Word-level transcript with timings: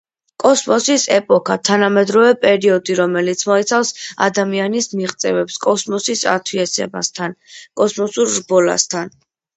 კოსმოსის 0.43 1.03
ეპოქა— 1.15 1.57
თანამედროვე 1.67 2.31
პერიოდი, 2.45 2.95
რომელიც 3.01 3.43
მოიცავს 3.51 3.93
ადამიანის 4.29 4.89
მიღწევებს 5.01 5.61
კოსმოსის 5.67 6.27
ათვისებასთან, 6.35 7.37
კოსმოსურ 7.83 8.33
რბოლასთან. 8.41 9.15